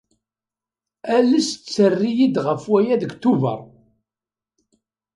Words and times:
Ales 1.15 1.47
tter-iyi-d 1.53 2.35
ɣef 2.45 2.63
waya 2.71 2.95
deg 3.01 3.11
Tubeṛ. 3.21 3.61